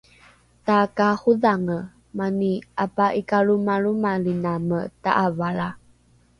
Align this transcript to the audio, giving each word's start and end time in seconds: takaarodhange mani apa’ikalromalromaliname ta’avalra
takaarodhange 0.65 1.79
mani 2.17 2.51
apa’ikalromalromaliname 2.83 4.79
ta’avalra 5.03 5.69